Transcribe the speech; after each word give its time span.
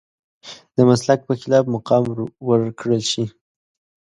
د 0.75 0.77
مسلک 0.89 1.19
په 1.27 1.33
خلاف 1.41 1.63
مقام 1.75 2.03
ورکړل 2.49 3.01
شي. 3.11 3.25